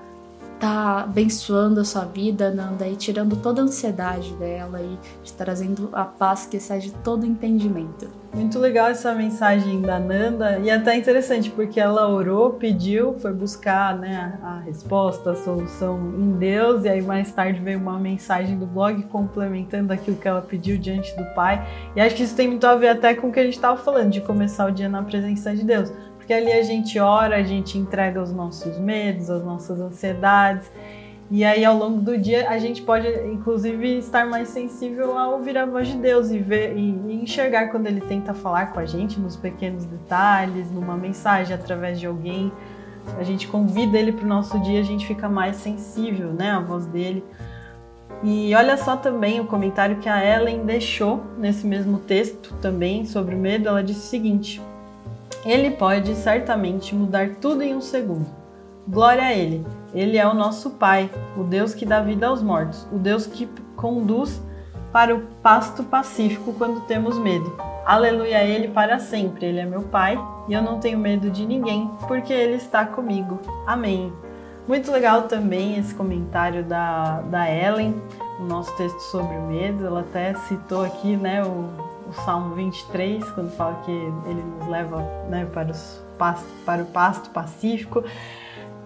tá 0.63 1.01
abençoando 1.01 1.81
a 1.81 1.85
sua 1.85 2.05
vida, 2.05 2.53
Nanda, 2.53 2.87
e 2.87 2.95
tirando 2.95 3.35
toda 3.35 3.61
a 3.61 3.65
ansiedade 3.65 4.33
dela 4.35 4.81
e 4.81 4.97
te 5.25 5.33
trazendo 5.33 5.89
a 5.93 6.05
paz 6.05 6.47
que 6.47 6.57
excede 6.57 6.93
todo 7.03 7.27
entendimento. 7.27 8.09
Muito 8.33 8.61
legal 8.61 8.87
essa 8.87 9.13
mensagem 9.13 9.83
da 9.83 9.99
Nanda 9.99 10.61
e 10.61 10.71
até 10.71 10.97
interessante 10.97 11.51
porque 11.51 11.81
ela 11.81 12.09
orou, 12.09 12.53
pediu, 12.53 13.19
foi 13.19 13.33
buscar 13.33 13.99
né, 13.99 14.39
a 14.41 14.61
resposta, 14.61 15.33
a 15.33 15.35
solução 15.35 15.99
em 16.17 16.39
Deus 16.39 16.85
e 16.85 16.89
aí 16.89 17.03
mais 17.03 17.33
tarde 17.33 17.61
veio 17.61 17.81
uma 17.81 17.99
mensagem 17.99 18.57
do 18.57 18.65
blog 18.65 19.03
complementando 19.05 19.93
aquilo 19.93 20.17
que 20.17 20.29
ela 20.29 20.41
pediu 20.41 20.79
diante 20.79 21.15
do 21.17 21.25
Pai 21.35 21.67
e 21.97 22.01
acho 22.01 22.15
que 22.15 22.23
isso 22.23 22.37
tem 22.37 22.47
muito 22.47 22.67
a 22.69 22.77
ver 22.77 22.89
até 22.89 23.15
com 23.15 23.29
o 23.29 23.33
que 23.33 23.41
a 23.41 23.45
gente 23.45 23.57
estava 23.57 23.77
falando 23.77 24.11
de 24.11 24.21
começar 24.21 24.67
o 24.67 24.71
dia 24.71 24.89
na 24.89 25.03
presença 25.03 25.55
de 25.55 25.65
Deus 25.65 25.93
porque 26.23 26.33
ali 26.33 26.53
a 26.53 26.63
gente 26.63 27.01
ora, 27.01 27.35
a 27.37 27.43
gente 27.43 27.77
entrega 27.77 28.23
os 28.23 28.33
nossos 28.33 28.79
medos, 28.79 29.29
as 29.29 29.45
nossas 29.45 29.81
ansiedades. 29.81 30.71
E 31.29 31.45
aí, 31.45 31.65
ao 31.65 31.77
longo 31.77 32.01
do 32.01 32.17
dia, 32.17 32.49
a 32.49 32.59
gente 32.59 32.81
pode, 32.81 33.09
inclusive, 33.27 33.99
estar 33.99 34.25
mais 34.27 34.49
sensível 34.49 35.19
a 35.19 35.29
ouvir 35.29 35.59
a 35.59 35.67
voz 35.67 35.89
de 35.89 35.97
Deus 35.97 36.31
e 36.31 36.39
ver 36.39 36.77
e, 36.77 36.91
e 37.09 37.23
enxergar 37.23 37.69
quando 37.69 37.89
Ele 37.89 38.01
tenta 38.01 38.33
falar 38.33 38.67
com 38.67 38.79
a 38.79 38.87
gente 38.87 39.19
nos 39.19 39.35
pequenos 39.35 39.85
detalhes, 39.85 40.71
numa 40.71 40.97
mensagem 40.97 41.57
através 41.57 41.99
de 41.99 42.07
alguém. 42.07 42.53
A 43.19 43.25
gente 43.25 43.49
convida 43.49 43.99
Ele 43.99 44.13
para 44.13 44.25
o 44.25 44.29
nosso 44.29 44.61
dia, 44.61 44.79
a 44.79 44.85
gente 44.85 45.05
fica 45.05 45.29
mais 45.29 45.57
sensível, 45.57 46.29
né, 46.33 46.53
à 46.53 46.61
voz 46.61 46.87
dele. 46.87 47.25
E 48.23 48.55
olha 48.55 48.77
só 48.77 48.97
também 48.97 49.41
o 49.41 49.47
comentário 49.47 49.97
que 49.97 50.09
a 50.09 50.25
Ellen 50.25 50.65
deixou 50.65 51.25
nesse 51.37 51.67
mesmo 51.67 51.99
texto 51.99 52.55
também 52.63 53.05
sobre 53.07 53.35
o 53.35 53.39
medo. 53.39 53.69
Ela 53.69 53.83
disse 53.83 54.01
o 54.01 54.11
seguinte: 54.11 54.61
ele 55.45 55.71
pode 55.73 56.15
certamente 56.15 56.95
mudar 56.95 57.37
tudo 57.41 57.63
em 57.63 57.75
um 57.75 57.81
segundo. 57.81 58.27
Glória 58.89 59.25
a 59.25 59.33
Ele! 59.33 59.65
Ele 59.95 60.17
é 60.17 60.27
o 60.27 60.35
nosso 60.35 60.71
Pai, 60.71 61.11
o 61.37 61.45
Deus 61.45 61.75
que 61.75 61.85
dá 61.85 62.01
vida 62.01 62.27
aos 62.27 62.43
mortos, 62.43 62.87
o 62.93 62.99
Deus 62.99 63.27
que 63.27 63.49
conduz 63.77 64.41
para 64.93 65.15
o 65.15 65.21
pasto 65.43 65.83
pacífico 65.85 66.53
quando 66.55 66.81
temos 66.83 67.19
medo. 67.19 67.57
Aleluia 67.85 68.39
a 68.39 68.45
Ele 68.45 68.69
para 68.69 68.99
sempre. 68.99 69.47
Ele 69.47 69.61
é 69.61 69.65
meu 69.65 69.83
Pai 69.83 70.19
e 70.49 70.53
eu 70.53 70.63
não 70.63 70.79
tenho 70.79 70.99
medo 70.99 71.31
de 71.31 71.45
ninguém, 71.45 71.91
porque 72.07 72.33
Ele 72.33 72.57
está 72.57 72.85
comigo. 72.85 73.41
Amém. 73.67 74.13
Muito 74.67 74.93
legal 74.93 75.23
também 75.23 75.77
esse 75.77 75.93
comentário 75.95 76.63
da, 76.63 77.21
da 77.23 77.51
Ellen, 77.51 78.01
o 78.39 78.45
nosso 78.45 78.75
texto 78.77 79.01
sobre 79.01 79.37
o 79.37 79.43
medo. 79.43 79.85
Ela 79.85 80.01
até 80.01 80.35
citou 80.35 80.85
aqui 80.85 81.17
né, 81.17 81.43
o, 81.43 81.69
o 82.13 82.25
Salmo 82.25 82.55
23, 82.55 83.25
quando 83.31 83.51
fala 83.57 83.75
que 83.85 83.91
ele 83.91 84.43
nos 84.43 84.69
leva 84.69 85.01
né, 85.29 85.47
para, 85.47 85.71
os, 85.71 86.03
para 86.65 86.83
o 86.83 86.87
pasto 86.87 87.31
pacífico. 87.31 88.05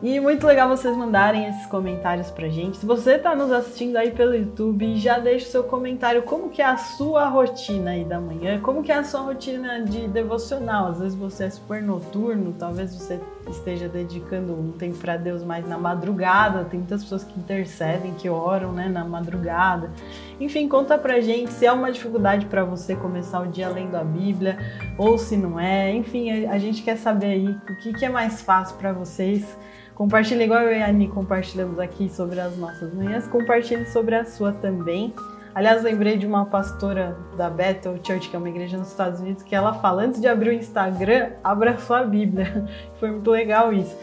E 0.03 0.21
muito 0.21 0.47
legal 0.47 0.69
vocês 0.69 0.95
mandarem 0.95 1.47
esses 1.47 1.65
comentários 1.67 2.31
pra 2.31 2.49
gente. 2.49 2.77
Se 2.77 2.85
você 2.85 3.13
está 3.13 3.35
nos 3.35 3.51
assistindo 3.51 3.97
aí 3.97 4.11
pelo 4.11 4.35
YouTube, 4.35 4.95
já 4.97 5.19
deixa 5.19 5.47
o 5.47 5.51
seu 5.51 5.65
comentário 5.65 6.23
como 6.23 6.51
que 6.51 6.61
é 6.61 6.67
a 6.67 6.77
sua 6.77 7.27
rotina 7.29 7.93
aí 7.93 8.05
da 8.05 8.21
manhã, 8.21 8.61
como 8.61 8.83
que 8.83 8.93
é 8.93 8.97
a 8.97 9.05
sua 9.05 9.23
rotina 9.23 9.83
de 9.83 10.07
devocional. 10.07 10.89
Às 10.89 10.99
vezes 10.99 11.15
você 11.15 11.45
é 11.45 11.51
super 11.51 11.83
noturno, 11.83 12.55
talvez 12.59 12.95
você 12.95 13.19
esteja 13.49 13.89
dedicando 13.89 14.53
um 14.53 14.71
tempo 14.73 14.99
para 14.99 15.17
Deus 15.17 15.43
mais 15.43 15.67
na 15.67 15.79
madrugada. 15.79 16.65
Tem 16.65 16.79
muitas 16.79 17.03
pessoas 17.03 17.25
que 17.25 17.39
intercedem, 17.41 18.13
que 18.15 18.29
oram, 18.29 18.73
né, 18.73 18.91
na 18.91 19.05
madrugada. 19.05 19.91
Enfim, 20.39 20.69
conta 20.69 20.99
pra 20.99 21.21
gente 21.21 21.51
se 21.53 21.65
é 21.65 21.73
uma 21.73 21.91
dificuldade 21.91 22.45
para 22.47 22.65
você 22.65 22.95
começar 22.95 23.41
o 23.41 23.47
dia 23.47 23.71
lendo 23.71 23.95
a 23.95 24.05
Bíblia 24.05 24.59
ou 24.99 25.17
se 25.17 25.39
não 25.39 25.59
é. 25.59 25.91
Enfim, 25.95 26.45
a 26.45 26.59
gente 26.59 26.83
quer 26.83 26.99
saber 26.99 27.29
aí 27.29 27.49
o 27.49 27.77
que, 27.77 27.95
que 27.95 28.05
é 28.05 28.11
mais 28.11 28.43
fácil 28.43 28.77
para 28.77 28.93
vocês 28.93 29.57
Compartilhe 29.97 30.45
igual 30.45 30.61
eu 30.61 30.77
e 30.77 30.83
a 30.83 30.89
Ani 30.89 31.09
compartilhamos 31.09 31.79
aqui 31.79 32.11
sobre 32.11 32.39
as 32.39 32.55
nossas 32.59 32.93
manhãs, 32.93 33.27
compartilhe 33.27 33.87
sobre 33.87 34.15
a 34.15 34.27
sua 34.27 34.53
também. 34.53 35.15
Aliás, 35.55 35.83
lembrei 35.83 36.19
de 36.19 36.27
uma 36.27 36.45
pastora 36.45 37.17
da 37.35 37.49
Bethel 37.49 37.99
Church, 38.05 38.29
que 38.29 38.37
é 38.37 38.39
uma 38.39 38.51
igreja 38.51 38.77
nos 38.77 38.89
Estados 38.89 39.21
Unidos, 39.21 39.43
que 39.43 39.55
ela 39.55 39.73
fala 39.73 40.03
antes 40.03 40.21
de 40.21 40.29
abrir 40.29 40.51
o 40.51 40.53
Instagram, 40.53 41.31
abra 41.43 41.79
sua 41.79 42.05
Bíblia. 42.05 42.69
Foi 43.01 43.11
muito 43.11 43.31
legal 43.31 43.73
isso. 43.73 43.97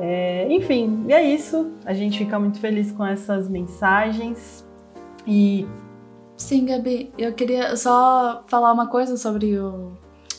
É, 0.00 0.48
enfim, 0.50 1.04
e 1.06 1.12
é 1.12 1.22
isso. 1.22 1.74
A 1.84 1.94
gente 1.94 2.18
fica 2.18 2.36
muito 2.36 2.58
feliz 2.58 2.90
com 2.90 3.06
essas 3.06 3.48
mensagens. 3.48 4.66
E. 5.24 5.64
Sim, 6.36 6.66
Gabi, 6.66 7.12
eu 7.16 7.32
queria 7.34 7.76
só 7.76 8.42
falar 8.48 8.72
uma 8.72 8.88
coisa 8.88 9.16
sobre 9.16 9.60
o, 9.60 9.92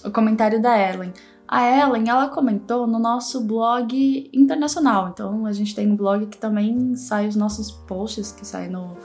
o 0.04 0.12
comentário 0.12 0.62
da 0.62 0.78
Ellen. 0.78 1.14
A 1.52 1.68
Ellen, 1.68 2.08
ela 2.08 2.30
comentou 2.30 2.88
no 2.88 2.98
nosso 2.98 3.42
blog 3.42 4.30
internacional. 4.34 5.10
Então, 5.10 5.46
a 5.46 5.52
gente 5.52 5.76
tem 5.76 5.92
um 5.92 5.98
blog 5.98 6.28
que 6.28 6.38
também 6.38 6.96
sai 6.96 7.28
os 7.28 7.36
nossos 7.36 7.70
posts, 7.70 8.32
que 8.32 8.48
saem 8.48 8.70
no, 8.70 8.96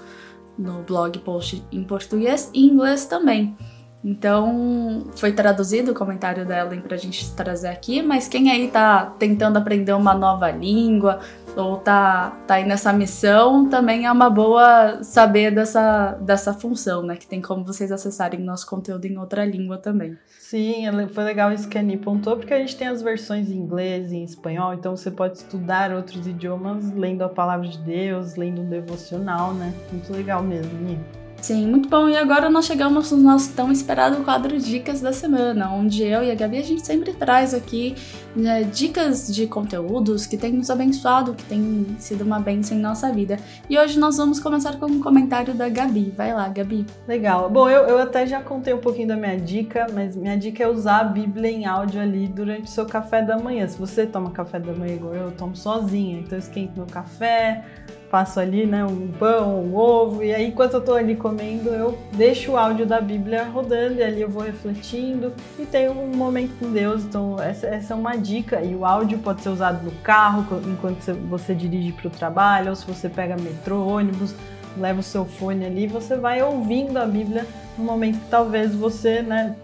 no 0.56 0.84
blog 0.84 1.18
post 1.18 1.66
em 1.72 1.82
português 1.82 2.48
e 2.54 2.64
inglês 2.64 3.04
também. 3.04 3.56
Então, 4.04 5.08
foi 5.16 5.32
traduzido 5.32 5.90
o 5.90 5.94
comentário 5.94 6.46
da 6.46 6.60
Ellen 6.60 6.82
pra 6.82 6.96
gente 6.96 7.34
trazer 7.34 7.66
aqui, 7.66 8.00
mas 8.00 8.28
quem 8.28 8.48
aí 8.48 8.68
tá 8.68 9.06
tentando 9.18 9.56
aprender 9.56 9.94
uma 9.94 10.14
nova 10.14 10.48
língua 10.48 11.18
ou 11.56 11.78
tá, 11.78 12.30
tá 12.46 12.54
aí 12.54 12.64
nessa 12.64 12.92
missão, 12.92 13.68
também 13.68 14.06
é 14.06 14.12
uma 14.12 14.28
boa 14.28 15.02
saber 15.02 15.50
dessa, 15.50 16.12
dessa 16.20 16.52
função, 16.52 17.02
né? 17.02 17.16
Que 17.16 17.26
tem 17.26 17.40
como 17.40 17.64
vocês 17.64 17.90
acessarem 17.90 18.40
nosso 18.40 18.66
conteúdo 18.66 19.06
em 19.06 19.16
outra 19.16 19.44
língua 19.44 19.78
também. 19.78 20.16
Sim, 20.38 20.84
foi 21.12 21.24
legal 21.24 21.52
isso 21.52 21.68
que 21.68 21.76
a 21.76 21.80
Ani 21.80 21.96
pontuou, 21.96 22.36
porque 22.36 22.54
a 22.54 22.58
gente 22.58 22.76
tem 22.76 22.86
as 22.86 23.02
versões 23.02 23.50
em 23.50 23.56
inglês 23.56 24.12
e 24.12 24.16
em 24.16 24.24
espanhol, 24.24 24.74
então 24.74 24.96
você 24.96 25.10
pode 25.10 25.38
estudar 25.38 25.90
outros 25.92 26.24
idiomas 26.26 26.92
lendo 26.92 27.22
a 27.22 27.28
palavra 27.28 27.66
de 27.66 27.78
Deus, 27.78 28.36
lendo 28.36 28.62
um 28.62 28.68
devocional, 28.68 29.52
né? 29.52 29.74
Muito 29.90 30.12
legal 30.12 30.42
mesmo, 30.42 30.70
Ani. 30.78 31.25
Sim, 31.40 31.66
muito 31.66 31.88
bom. 31.88 32.08
E 32.08 32.16
agora 32.16 32.50
nós 32.50 32.66
chegamos 32.66 33.12
no 33.12 33.18
nosso 33.18 33.52
tão 33.52 33.70
esperado 33.70 34.24
quadro 34.24 34.58
Dicas 34.58 35.00
da 35.00 35.12
Semana, 35.12 35.70
onde 35.70 36.02
eu 36.02 36.22
e 36.24 36.30
a 36.30 36.34
Gabi 36.34 36.58
a 36.58 36.62
gente 36.62 36.84
sempre 36.84 37.12
traz 37.12 37.54
aqui 37.54 37.94
né, 38.34 38.64
dicas 38.64 39.32
de 39.32 39.46
conteúdos 39.46 40.26
que 40.26 40.36
têm 40.36 40.52
nos 40.52 40.70
abençoado, 40.70 41.34
que 41.34 41.44
têm 41.44 41.96
sido 41.98 42.22
uma 42.22 42.40
bênção 42.40 42.76
em 42.76 42.80
nossa 42.80 43.12
vida. 43.12 43.38
E 43.68 43.78
hoje 43.78 43.98
nós 43.98 44.16
vamos 44.16 44.40
começar 44.40 44.76
com 44.78 44.86
um 44.86 45.00
comentário 45.00 45.54
da 45.54 45.68
Gabi. 45.68 46.12
Vai 46.16 46.34
lá, 46.34 46.48
Gabi. 46.48 46.84
Legal. 47.06 47.48
Bom, 47.48 47.68
eu, 47.68 47.82
eu 47.82 47.98
até 47.98 48.26
já 48.26 48.42
contei 48.42 48.74
um 48.74 48.80
pouquinho 48.80 49.08
da 49.08 49.16
minha 49.16 49.38
dica, 49.38 49.86
mas 49.92 50.16
minha 50.16 50.36
dica 50.36 50.64
é 50.64 50.68
usar 50.68 51.00
a 51.00 51.04
Bíblia 51.04 51.50
em 51.50 51.64
áudio 51.64 52.00
ali 52.00 52.26
durante 52.26 52.64
o 52.64 52.70
seu 52.70 52.86
café 52.86 53.22
da 53.22 53.38
manhã. 53.38 53.66
Se 53.68 53.78
você 53.78 54.06
toma 54.06 54.30
café 54.30 54.58
da 54.58 54.72
manhã 54.72 54.94
igual 54.94 55.14
eu, 55.14 55.24
eu 55.26 55.32
tomo 55.32 55.56
sozinha, 55.56 56.18
então 56.18 56.36
eu 56.36 56.40
esquento 56.40 56.72
meu 56.76 56.86
café 56.86 57.64
faço 58.10 58.38
ali, 58.38 58.66
né, 58.66 58.84
um 58.84 59.08
pão, 59.18 59.64
um 59.64 59.76
ovo, 59.76 60.22
e 60.22 60.34
aí 60.34 60.46
enquanto 60.46 60.74
eu 60.74 60.80
tô 60.80 60.94
ali 60.94 61.16
comendo, 61.16 61.70
eu 61.70 61.98
deixo 62.12 62.52
o 62.52 62.56
áudio 62.56 62.86
da 62.86 63.00
Bíblia 63.00 63.44
rodando 63.44 63.94
e 63.94 64.02
ali 64.02 64.20
eu 64.20 64.28
vou 64.28 64.42
refletindo 64.42 65.32
e 65.58 65.66
tenho 65.66 65.92
um 65.92 66.16
momento 66.16 66.58
com 66.58 66.70
Deus. 66.70 67.04
Então, 67.04 67.40
essa, 67.40 67.66
essa 67.66 67.94
é 67.94 67.96
uma 67.96 68.16
dica. 68.16 68.62
E 68.62 68.74
o 68.74 68.84
áudio 68.84 69.18
pode 69.18 69.42
ser 69.42 69.48
usado 69.48 69.84
no 69.84 69.92
carro, 70.02 70.46
enquanto 70.66 71.12
você 71.28 71.54
dirige 71.54 71.92
para 71.92 72.08
o 72.08 72.10
trabalho, 72.10 72.70
ou 72.70 72.76
se 72.76 72.86
você 72.86 73.08
pega 73.08 73.36
metrô, 73.36 73.86
ônibus, 73.86 74.34
leva 74.76 75.00
o 75.00 75.02
seu 75.02 75.24
fone 75.24 75.64
ali, 75.64 75.86
você 75.86 76.16
vai 76.16 76.42
ouvindo 76.42 76.98
a 76.98 77.06
Bíblia 77.06 77.46
no 77.76 77.84
momento 77.84 78.18
que 78.18 78.28
talvez 78.30 78.74
você, 78.74 79.22
né, 79.22 79.56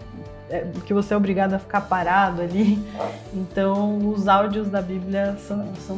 é, 0.49 0.65
que 0.85 0.93
você 0.93 1.13
é 1.13 1.17
obrigado 1.17 1.53
a 1.53 1.59
ficar 1.59 1.81
parado 1.81 2.41
ali. 2.41 2.79
Então, 3.33 3.97
os 4.09 4.27
áudios 4.27 4.69
da 4.69 4.81
Bíblia 4.81 5.35
são, 5.39 5.65
são 5.87 5.97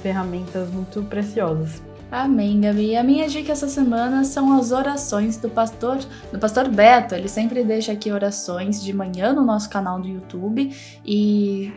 ferramentas 0.00 0.70
muito 0.70 1.02
preciosas. 1.02 1.82
Amém, 2.10 2.60
Gabi. 2.60 2.96
A 2.96 3.04
minha 3.04 3.28
dica 3.28 3.52
essa 3.52 3.68
semana 3.68 4.24
são 4.24 4.58
as 4.58 4.72
orações 4.72 5.36
do 5.36 5.48
pastor, 5.48 5.98
do 6.32 6.40
pastor 6.40 6.68
Beto. 6.68 7.14
Ele 7.14 7.28
sempre 7.28 7.62
deixa 7.62 7.92
aqui 7.92 8.10
orações 8.10 8.82
de 8.82 8.92
manhã 8.92 9.32
no 9.32 9.44
nosso 9.44 9.70
canal 9.70 10.00
do 10.00 10.08
YouTube 10.08 10.74
e 11.04 11.72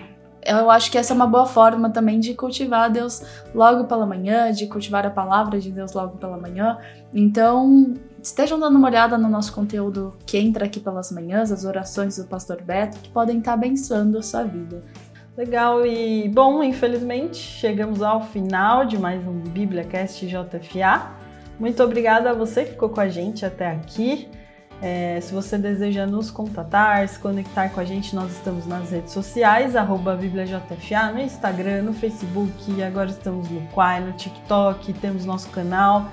eu 0.46 0.70
acho 0.70 0.92
que 0.92 0.98
essa 0.98 1.14
é 1.14 1.16
uma 1.16 1.28
boa 1.28 1.46
forma 1.46 1.90
também 1.90 2.20
de 2.20 2.34
cultivar 2.34 2.92
Deus 2.92 3.22
logo 3.54 3.86
pela 3.86 4.06
manhã, 4.06 4.52
de 4.52 4.68
cultivar 4.68 5.06
a 5.06 5.10
palavra 5.10 5.60
de 5.60 5.72
Deus 5.72 5.94
logo 5.94 6.18
pela 6.18 6.38
manhã. 6.38 6.78
Então, 7.14 7.94
estejam 8.22 8.60
dando 8.60 8.78
uma 8.78 8.88
olhada 8.88 9.18
no 9.18 9.30
nosso 9.30 9.54
conteúdo 9.54 10.18
que 10.26 10.38
entra 10.38 10.66
aqui 10.66 10.80
pelas 10.80 11.12
manhãs, 11.12 11.52
as 11.52 11.64
orações 11.64 12.18
do 12.18 12.26
pastor 12.26 12.62
Beto, 12.62 12.98
que 13.00 13.10
podem 13.10 13.38
estar 13.38 13.54
abençoando 13.54 14.18
a 14.18 14.22
sua 14.22 14.44
vida. 14.44 14.84
Legal, 15.36 15.84
e 15.84 16.30
bom, 16.30 16.62
infelizmente 16.62 17.38
chegamos 17.38 18.04
ao 18.04 18.28
final 18.28 18.86
de 18.86 19.00
mais 19.00 19.28
um 19.28 19.40
BíbliaCast 19.40 20.28
JFA. 20.28 21.08
Muito 21.60 21.82
obrigada 21.82 22.30
a 22.30 22.34
você 22.34 22.66
que 22.66 22.74
ficou 22.74 22.90
com 22.90 23.00
a 23.00 23.10
gente 23.10 23.44
até 23.44 23.72
aqui. 23.72 24.30
É, 24.80 25.20
se 25.22 25.34
você 25.34 25.58
deseja 25.58 26.06
nos 26.06 26.30
contatar, 26.30 27.08
se 27.08 27.18
conectar 27.18 27.70
com 27.70 27.80
a 27.80 27.84
gente, 27.84 28.16
nós 28.16 28.32
estamos 28.32 28.68
nas 28.68 28.92
redes 28.92 29.12
sociais, 29.12 29.76
arroba 29.76 30.16
BíbliaJFA, 30.16 31.12
no 31.12 31.20
Instagram, 31.20 31.82
no 31.82 31.94
Facebook, 31.94 32.84
agora 32.84 33.10
estamos 33.10 33.50
no 33.50 33.62
Quai, 33.70 34.02
no 34.02 34.14
TikTok, 34.14 34.94
temos 34.94 35.26
nosso 35.26 35.50
canal. 35.50 36.12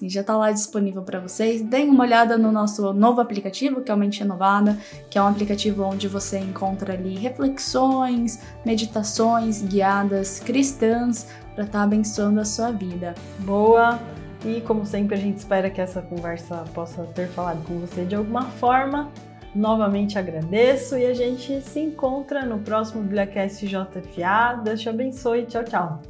E 0.00 0.08
já 0.08 0.20
está 0.20 0.36
lá 0.36 0.50
disponível 0.50 1.02
para 1.02 1.18
vocês. 1.20 1.62
Deem 1.62 1.88
uma 1.88 2.04
olhada 2.04 2.36
no 2.36 2.52
nosso 2.52 2.92
novo 2.92 3.20
aplicativo, 3.20 3.80
que 3.80 3.90
é 3.90 3.94
o 3.94 3.96
Mente 3.96 4.20
Renovada, 4.20 4.76
que 5.08 5.16
é 5.16 5.22
um 5.22 5.26
aplicativo 5.26 5.84
onde 5.84 6.06
você 6.06 6.38
encontra 6.38 6.92
ali 6.92 7.16
reflexões, 7.16 8.38
meditações 8.64 9.62
guiadas 9.62 10.40
cristãs 10.40 11.26
para 11.54 11.64
estar 11.64 11.78
tá 11.78 11.84
abençoando 11.84 12.40
a 12.40 12.44
sua 12.44 12.70
vida. 12.70 13.14
Boa! 13.40 13.98
E 14.44 14.60
como 14.60 14.84
sempre, 14.84 15.16
a 15.16 15.20
gente 15.20 15.38
espera 15.38 15.70
que 15.70 15.80
essa 15.80 16.02
conversa 16.02 16.62
possa 16.74 17.02
ter 17.14 17.28
falado 17.28 17.64
com 17.64 17.80
você 17.80 18.04
de 18.04 18.14
alguma 18.14 18.42
forma. 18.42 19.10
Novamente 19.56 20.18
agradeço 20.18 20.98
e 20.98 21.06
a 21.06 21.14
gente 21.14 21.62
se 21.62 21.80
encontra 21.80 22.44
no 22.44 22.58
próximo 22.58 23.02
BibliaCast 23.02 23.66
JFA. 23.66 24.60
Deus 24.62 24.82
te 24.82 24.88
abençoe. 24.90 25.46
Tchau, 25.46 25.64
tchau. 25.64 26.02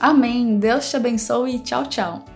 Amém. 0.00 0.58
Deus 0.58 0.90
te 0.90 0.96
abençoe. 0.96 1.60
Tchau, 1.60 1.86
tchau. 1.86 2.35